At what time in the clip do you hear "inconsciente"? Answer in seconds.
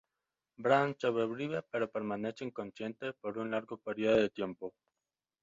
2.43-3.13